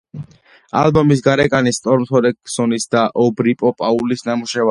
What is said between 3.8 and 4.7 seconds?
პაუელის ნამუშევარია.